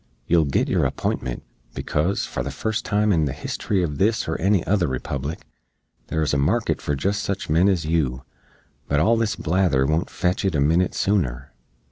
"Yoo'll 0.25 0.45
git 0.45 0.67
your 0.67 0.83
apintment, 0.83 1.43
becoz, 1.75 2.25
for 2.25 2.41
the 2.41 2.49
fust 2.49 2.83
time 2.83 3.13
in 3.13 3.25
the 3.25 3.33
history 3.33 3.83
uv 3.85 3.97
this 3.99 4.27
or 4.27 4.35
any 4.41 4.65
other 4.65 4.87
Republic, 4.87 5.45
there's 6.07 6.33
a 6.33 6.39
market 6.39 6.81
for 6.81 6.95
jist 6.95 7.21
sich 7.21 7.51
men 7.51 7.69
ez 7.69 7.85
yoo; 7.85 8.23
but 8.87 8.99
all 8.99 9.15
this 9.15 9.35
blather 9.35 9.85
won't 9.85 10.09
fetch 10.09 10.43
it 10.43 10.55
a 10.55 10.59
minit 10.59 10.95
sooner." 10.95 11.53